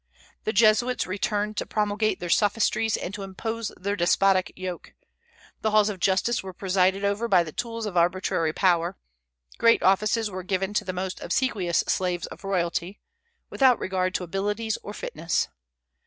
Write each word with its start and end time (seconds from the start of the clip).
The 0.45 0.51
Jesuits 0.51 1.05
returned 1.05 1.57
to 1.57 1.65
promulgate 1.67 2.19
their 2.19 2.27
sophistries 2.31 2.97
and 2.97 3.13
to 3.13 3.21
impose 3.21 3.71
their 3.77 3.95
despotic 3.95 4.51
yoke; 4.55 4.95
the 5.61 5.69
halls 5.69 5.89
of 5.89 5.99
justice 5.99 6.41
were 6.41 6.53
presided 6.55 7.05
over 7.05 7.27
by 7.27 7.43
the 7.43 7.51
tools 7.51 7.85
of 7.85 7.95
arbitrary 7.95 8.51
power; 8.51 8.97
great 9.59 9.83
offices 9.83 10.31
were 10.31 10.41
given 10.41 10.73
to 10.73 10.83
the 10.83 10.91
most 10.91 11.21
obsequious 11.21 11.83
slaves 11.87 12.25
of 12.25 12.43
royalty, 12.43 12.99
without 13.51 13.77
regard 13.77 14.15
to 14.15 14.23
abilities 14.23 14.75
or 14.81 14.91
fitness. 14.95 15.49